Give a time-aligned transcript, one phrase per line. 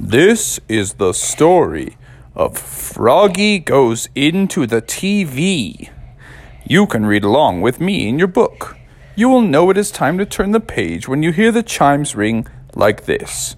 [0.00, 1.96] This is the story
[2.36, 5.90] of Froggy Goes Into the TV.
[6.64, 8.76] You can read along with me in your book.
[9.16, 12.14] You will know it is time to turn the page when you hear the chimes
[12.14, 13.56] ring like this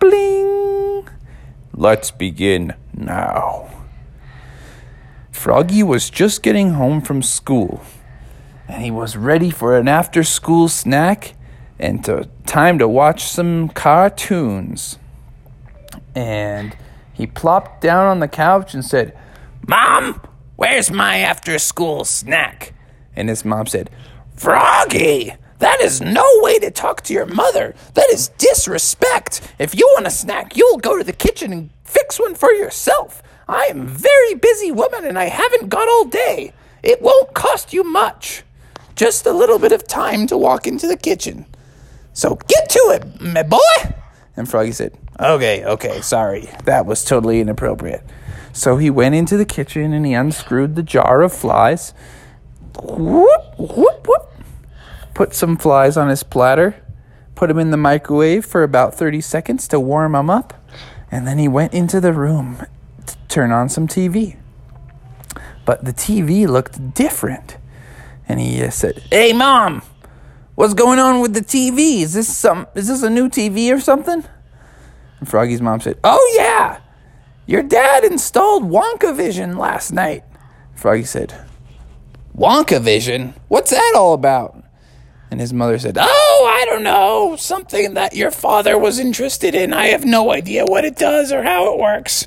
[0.00, 1.06] Bling!
[1.74, 3.68] Let's begin now.
[5.30, 7.82] Froggy was just getting home from school,
[8.66, 11.34] and he was ready for an after school snack
[11.78, 14.98] and to, time to watch some cartoons.
[16.16, 16.74] And
[17.12, 19.16] he plopped down on the couch and said,
[19.68, 20.20] Mom,
[20.56, 22.72] where's my after school snack?
[23.14, 23.90] And his mom said,
[24.34, 27.74] Froggy, that is no way to talk to your mother.
[27.94, 29.42] That is disrespect.
[29.58, 33.22] If you want a snack, you'll go to the kitchen and fix one for yourself.
[33.46, 36.54] I am a very busy woman and I haven't got all day.
[36.82, 38.42] It won't cost you much.
[38.94, 41.44] Just a little bit of time to walk into the kitchen.
[42.14, 43.58] So get to it, my boy.
[44.34, 46.50] And Froggy said, Okay, okay, sorry.
[46.64, 48.02] That was totally inappropriate.
[48.52, 51.94] So he went into the kitchen and he unscrewed the jar of flies.
[52.82, 54.32] Whoop, whoop, whoop.
[55.14, 56.82] Put some flies on his platter.
[57.34, 60.54] Put them in the microwave for about 30 seconds to warm them up.
[61.10, 62.66] And then he went into the room
[63.06, 64.36] to turn on some TV.
[65.64, 67.56] But the TV looked different.
[68.28, 69.82] And he uh, said, Hey, mom,
[70.54, 72.02] what's going on with the TV?
[72.02, 72.66] Is this some?
[72.74, 74.24] Is this a new TV or something?
[75.20, 76.80] And Froggy's mom said, Oh, yeah,
[77.46, 80.24] your dad installed Wonka Vision last night.
[80.74, 81.34] Froggy said,
[82.36, 83.34] Wonka Vision?
[83.48, 84.62] What's that all about?
[85.30, 87.36] And his mother said, Oh, I don't know.
[87.36, 89.72] Something that your father was interested in.
[89.72, 92.26] I have no idea what it does or how it works.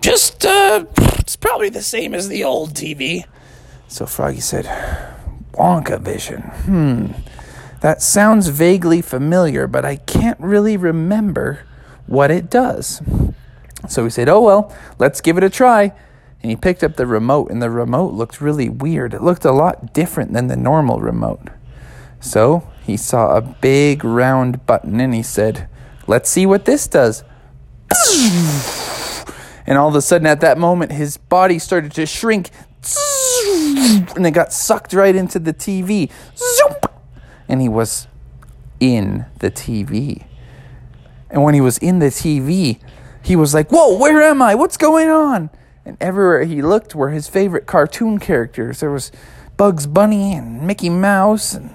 [0.00, 0.84] Just, uh,
[1.18, 3.24] it's probably the same as the old TV.
[3.88, 4.66] So Froggy said,
[5.52, 6.42] Wonka Vision.
[6.42, 7.06] Hmm.
[7.80, 11.60] That sounds vaguely familiar, but I can't really remember
[12.06, 13.02] what it does.
[13.88, 15.92] So he said, Oh, well, let's give it a try.
[16.42, 19.14] And he picked up the remote, and the remote looked really weird.
[19.14, 21.48] It looked a lot different than the normal remote.
[22.20, 25.68] So he saw a big round button, and he said,
[26.06, 27.24] Let's see what this does.
[29.66, 32.50] And all of a sudden, at that moment, his body started to shrink,
[34.14, 36.10] and it got sucked right into the TV.
[37.48, 38.06] And he was
[38.78, 40.24] in the TV.
[41.30, 42.80] And when he was in the TV,
[43.22, 44.54] he was like, Whoa, where am I?
[44.54, 45.50] What's going on?
[45.84, 48.80] And everywhere he looked were his favorite cartoon characters.
[48.80, 49.12] There was
[49.56, 51.74] Bugs Bunny and Mickey Mouse and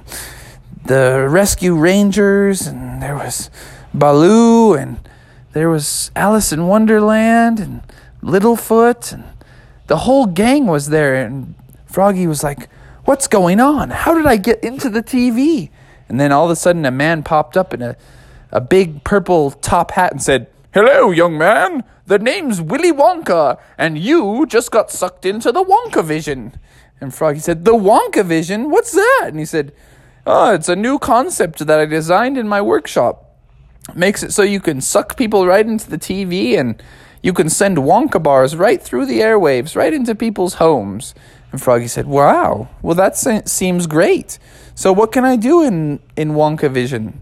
[0.86, 3.50] the Rescue Rangers, and there was
[3.94, 5.00] Baloo, and
[5.54, 7.84] there was Alice in Wonderland and
[8.22, 9.24] Littlefoot, and
[9.88, 11.16] the whole gang was there.
[11.16, 12.70] And Froggy was like,
[13.06, 13.90] What's going on?
[13.90, 15.70] How did I get into the TV?
[16.08, 17.96] And then all of a sudden, a man popped up in a
[18.52, 21.84] a big purple top hat and said, Hello, young man.
[22.06, 26.58] The name's Willy Wonka, and you just got sucked into the Wonka Vision.
[27.00, 28.70] And Froggy said, The Wonka Vision?
[28.70, 29.28] What's that?
[29.28, 29.74] And he said,
[30.26, 33.36] Oh, it's a new concept that I designed in my workshop.
[33.96, 36.82] Makes it so you can suck people right into the TV and
[37.24, 41.16] you can send Wonka bars right through the airwaves, right into people's homes.
[41.52, 44.38] And Froggy said, Wow, well, that seems great.
[44.76, 47.22] So, what can I do in, in Wonka Vision?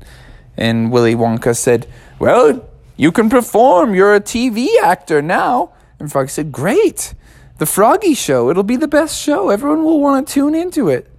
[0.60, 1.88] And Willy Wonka said,
[2.20, 3.96] Well, you can perform.
[3.96, 5.72] You're a TV actor now.
[6.00, 7.14] And Froggy said, Great.
[7.58, 8.50] The Froggy Show.
[8.50, 9.50] It'll be the best show.
[9.50, 11.10] Everyone will want to tune into it.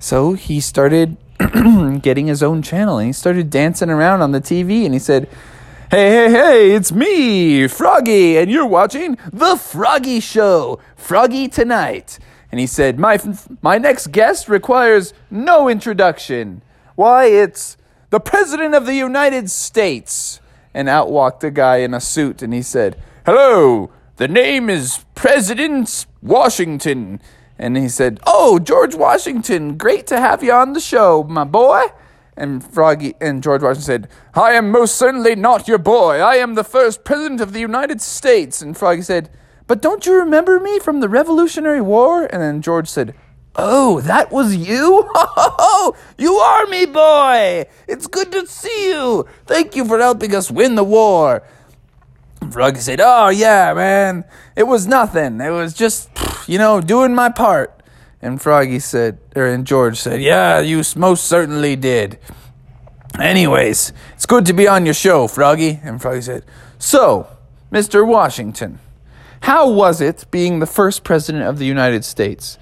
[0.00, 1.16] So he started
[2.02, 5.28] getting his own channel and he started dancing around on the TV and he said,
[5.90, 12.18] Hey, hey, hey, it's me, Froggy, and you're watching The Froggy Show, Froggy Tonight.
[12.50, 13.20] And he said, My,
[13.62, 16.62] my next guest requires no introduction.
[16.94, 17.76] Why, it's
[18.10, 20.40] the President of the United States.
[20.74, 25.04] And out walked a guy in a suit and he said, Hello, the name is
[25.14, 27.20] President Washington.
[27.58, 31.82] And he said, Oh, George Washington, great to have you on the show, my boy.
[32.36, 36.20] And Froggy and George Washington said, I am most certainly not your boy.
[36.20, 38.62] I am the first president of the United States.
[38.62, 39.28] And Froggy said,
[39.66, 42.24] But don't you remember me from the Revolutionary War?
[42.24, 43.14] And then George said,
[43.56, 45.08] Oh, that was you?
[45.72, 47.64] Oh, you are me, boy.
[47.88, 49.26] It's good to see you.
[49.46, 51.42] Thank you for helping us win the war.
[52.50, 54.24] Froggy said, Oh, yeah, man.
[54.56, 55.40] It was nothing.
[55.40, 56.10] It was just,
[56.46, 57.82] you know, doing my part.
[58.22, 62.18] And Froggy said, or and George said, Yeah, you most certainly did.
[63.18, 65.80] Anyways, it's good to be on your show, Froggy.
[65.82, 66.44] And Froggy said,
[66.78, 67.28] So,
[67.72, 68.06] Mr.
[68.06, 68.78] Washington,
[69.42, 72.58] how was it being the first president of the United States?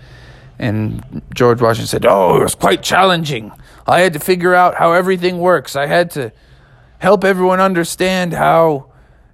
[0.58, 3.52] And George Washington said, Oh, it was quite challenging.
[3.86, 5.76] I had to figure out how everything works.
[5.76, 6.32] I had to
[6.98, 8.86] help everyone understand how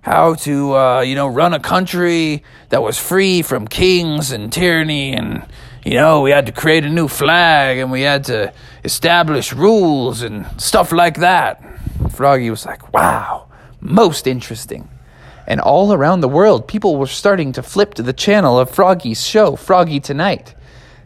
[0.03, 5.15] how to, uh, you know, run a country that was free from kings and tyranny.
[5.15, 5.47] And,
[5.83, 8.53] you know, we had to create a new flag and we had to
[8.85, 11.63] establish rules and stuff like that.
[12.11, 13.47] Froggy was like, wow,
[13.81, 14.91] most interesting.
[15.47, 19.27] And all around the world, people were starting to flip to the channel of Froggy's
[19.27, 20.55] show, Froggy Tonight.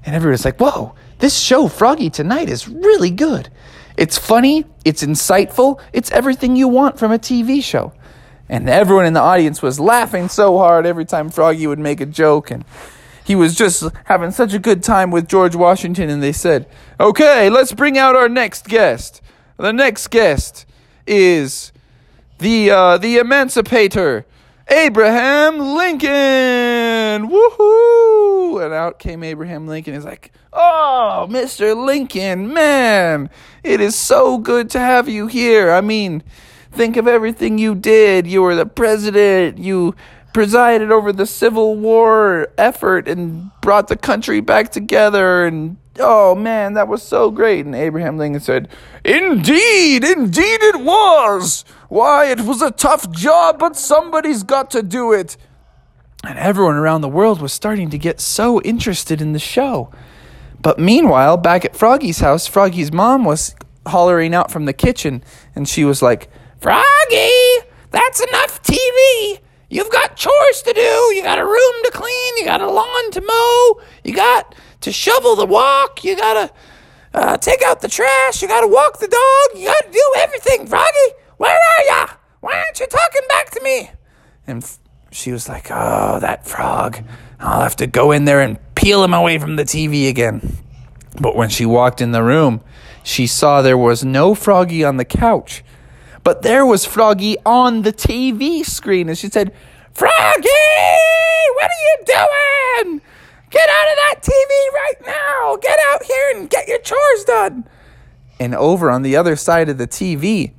[0.09, 3.51] And everybody's like, whoa, this show, Froggy Tonight, is really good.
[3.99, 7.93] It's funny, it's insightful, it's everything you want from a TV show.
[8.49, 12.07] And everyone in the audience was laughing so hard every time Froggy would make a
[12.07, 12.51] joke.
[12.51, 12.65] And
[13.23, 16.09] he was just having such a good time with George Washington.
[16.09, 16.67] And they said,
[16.99, 19.21] okay, let's bring out our next guest.
[19.59, 20.65] The next guest
[21.07, 21.71] is
[22.39, 24.25] the, uh, the emancipator,
[24.69, 27.31] Abraham Lincoln.
[27.31, 28.65] Woohoo!
[28.65, 29.95] And out came Abraham Lincoln.
[29.95, 31.77] He's like, oh, Mr.
[31.77, 33.31] Lincoln, man,
[33.63, 35.71] it is so good to have you here.
[35.71, 36.23] I mean,
[36.71, 38.27] Think of everything you did.
[38.27, 39.59] You were the president.
[39.59, 39.95] You
[40.35, 45.47] presided over the Civil War effort and brought the country back together.
[45.47, 47.67] And oh man, that was so great.
[47.67, 48.69] And Abraham Lincoln said,
[49.05, 51.65] Indeed, indeed it was.
[51.89, 55.37] Why, it was a tough job, but somebody's got to do it.
[56.25, 59.93] And everyone around the world was starting to get so interested in the show.
[60.61, 63.55] But meanwhile, back at Froggy's house, Froggy's mom was
[63.87, 65.23] hollering out from the kitchen,
[65.55, 66.29] and she was like,
[66.61, 67.31] Froggy,
[67.91, 69.39] that's enough TV.
[69.71, 71.15] You've got chores to do.
[71.15, 72.37] You got a room to clean.
[72.39, 73.81] You got a lawn to mow.
[74.03, 76.05] You got to shovel the walk.
[76.05, 76.53] You got to
[77.15, 78.43] uh, take out the trash.
[78.43, 79.61] You got to walk the dog.
[79.61, 81.15] You got to do everything, Froggy.
[81.37, 82.09] Where are ya?
[82.41, 83.91] Why aren't you talking back to me?
[84.47, 84.79] And f-
[85.11, 87.03] she was like, Oh, that frog.
[87.41, 90.57] I'll have to go in there and peel him away from the TV again.
[91.21, 92.61] But when she walked in the room,
[93.03, 95.65] she saw there was no Froggy on the couch.
[96.25, 99.53] But there was Froggy on the TV screen, and she said,
[99.95, 100.13] Froggy,
[101.55, 103.01] what are you doing?
[103.51, 105.57] Get out of that TV right now.
[105.57, 107.65] Get out here and get your chores done.
[108.41, 110.53] And over on the other side of the TV,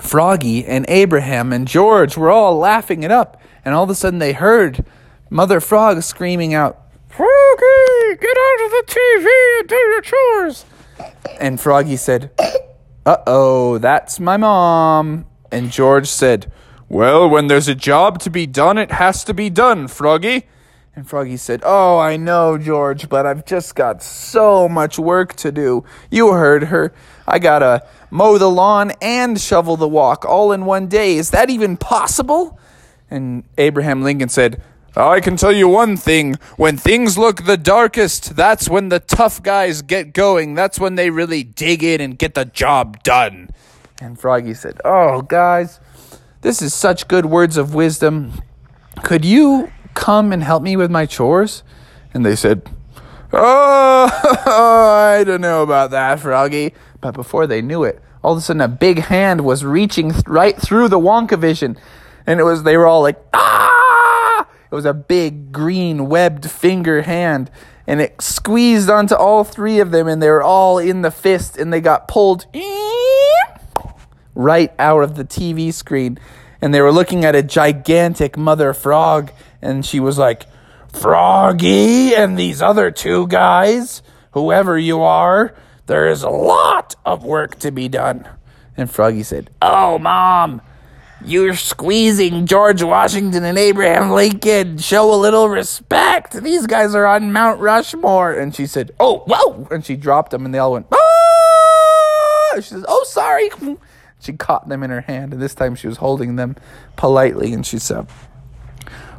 [0.00, 3.40] Froggy and Abraham and George were all laughing it up.
[3.64, 4.84] And all of a sudden they heard
[5.28, 10.64] Mother Frog screaming out, Froggy, get out of the TV and do your chores.
[11.38, 12.30] And Froggy said,
[13.06, 15.26] uh oh, that's my mom.
[15.50, 16.52] And George said,
[16.88, 20.46] Well, when there's a job to be done, it has to be done, Froggy.
[20.96, 25.52] And Froggy said, Oh, I know, George, but I've just got so much work to
[25.52, 25.84] do.
[26.10, 26.92] You heard her.
[27.28, 31.16] I gotta mow the lawn and shovel the walk all in one day.
[31.16, 32.58] Is that even possible?
[33.08, 34.62] And Abraham Lincoln said,
[34.96, 36.34] I can tell you one thing.
[36.56, 40.54] When things look the darkest, that's when the tough guys get going.
[40.54, 43.50] That's when they really dig in and get the job done.
[44.00, 45.78] And Froggy said, Oh, guys,
[46.40, 48.42] this is such good words of wisdom.
[49.04, 51.62] Could you come and help me with my chores?
[52.12, 52.68] And they said,
[53.32, 54.10] Oh,
[54.46, 56.74] I don't know about that, Froggy.
[57.00, 60.24] But before they knew it, all of a sudden a big hand was reaching th-
[60.26, 61.78] right through the Wonka vision.
[62.26, 64.46] And it was, they were all like, Ah!
[64.70, 67.50] It was a big green webbed finger hand,
[67.88, 71.56] and it squeezed onto all three of them, and they were all in the fist,
[71.56, 72.46] and they got pulled
[74.36, 76.18] right out of the TV screen.
[76.62, 80.46] And they were looking at a gigantic mother frog, and she was like,
[80.92, 84.02] Froggy and these other two guys,
[84.32, 85.54] whoever you are,
[85.86, 88.28] there is a lot of work to be done.
[88.76, 90.60] And Froggy said, Oh, Mom,
[91.24, 94.78] you're squeezing George Washington and Abraham Lincoln.
[94.78, 96.32] Show a little respect.
[96.32, 98.32] These guys are on Mount Rushmore.
[98.32, 99.68] And she said, Oh, whoa.
[99.70, 102.54] And she dropped them, and they all went, Ah!
[102.56, 103.50] She says, Oh, sorry.
[104.20, 106.56] She caught them in her hand, and this time she was holding them
[106.96, 107.52] politely.
[107.52, 108.06] And she said,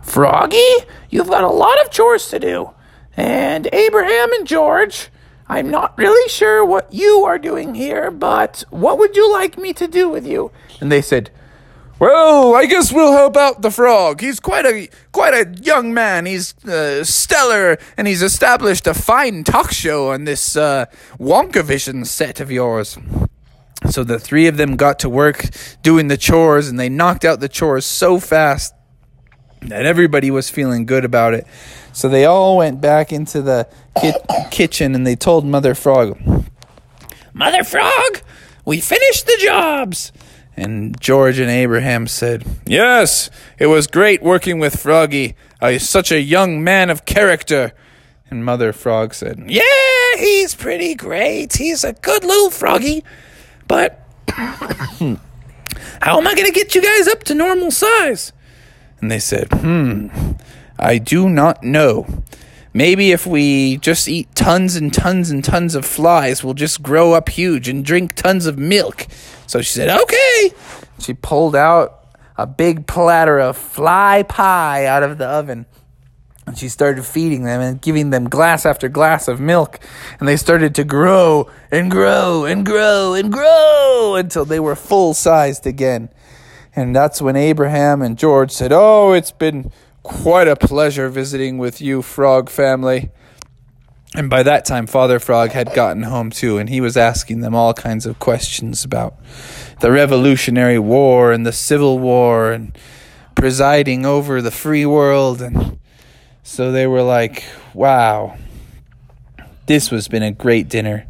[0.03, 0.72] Froggy,
[1.10, 2.72] you've got a lot of chores to do.
[3.17, 5.10] And Abraham and George,
[5.48, 9.74] I'm not really sure what you are doing here, but what would you like me
[9.74, 10.51] to do with you?
[10.79, 11.29] And they said,
[12.01, 14.22] well, I guess we'll help out the frog.
[14.22, 16.25] He's quite a quite a young man.
[16.25, 20.86] He's uh, stellar, and he's established a fine talk show on this uh,
[21.20, 22.98] Wonkavision set of yours.
[23.89, 25.50] So the three of them got to work
[25.81, 28.73] doing the chores, and they knocked out the chores so fast
[29.61, 31.45] that everybody was feeling good about it.
[31.93, 33.67] So they all went back into the
[34.00, 34.13] ki-
[34.51, 36.19] kitchen, and they told Mother Frog,
[37.33, 38.21] "Mother Frog,
[38.65, 40.11] we finished the jobs."
[40.57, 45.35] And George and Abraham said, Yes, it was great working with Froggy.
[45.61, 47.71] Uh, he's such a young man of character.
[48.29, 49.63] And Mother Frog said, Yeah,
[50.17, 51.53] he's pretty great.
[51.53, 53.03] He's a good little froggy.
[53.71, 58.33] But How am I going to get you guys up to normal size?
[58.99, 60.09] And they said, Hmm,
[60.77, 62.05] I do not know.
[62.73, 67.13] Maybe if we just eat tons and tons and tons of flies, we'll just grow
[67.13, 69.07] up huge and drink tons of milk.
[69.47, 70.51] So she said, Okay.
[70.99, 75.65] She pulled out a big platter of fly pie out of the oven.
[76.48, 79.79] And she started feeding them and giving them glass after glass of milk.
[80.19, 85.13] And they started to grow and grow and grow and grow until they were full
[85.13, 86.10] sized again.
[86.75, 89.71] And that's when Abraham and George said, Oh, it's been
[90.03, 93.12] quite a pleasure visiting with you, Frog family.
[94.13, 97.55] And by that time, Father Frog had gotten home too, and he was asking them
[97.55, 99.15] all kinds of questions about
[99.79, 102.77] the Revolutionary War and the Civil War and
[103.36, 105.41] presiding over the free world.
[105.41, 105.79] And
[106.43, 107.43] so they were like,
[107.74, 108.38] wow,
[109.65, 111.05] this has been a great dinner.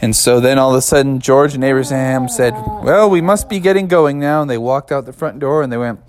[0.00, 2.52] And so then all of a sudden, George and Abraham said,
[2.82, 4.42] Well, we must be getting going now.
[4.42, 6.00] And they walked out the front door and they went,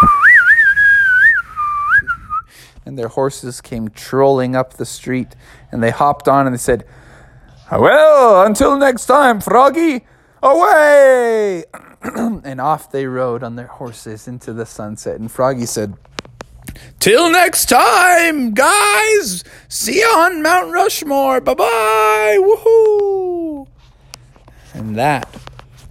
[2.86, 5.34] and their horses came trolling up the street
[5.72, 6.86] and they hopped on and they said,
[7.70, 10.06] Well, until next time, Froggy,
[10.42, 11.64] away!
[12.02, 15.18] and off they rode on their horses into the sunset.
[15.18, 15.94] And Froggy said,
[17.00, 19.44] Till next time, guys!
[19.68, 21.40] See you on Mount Rushmore.
[21.40, 22.38] Bye bye!
[22.40, 23.68] Woohoo!
[24.72, 25.28] And that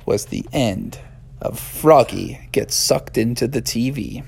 [0.05, 0.99] was the end
[1.41, 4.23] of Froggy Gets Sucked into the TV.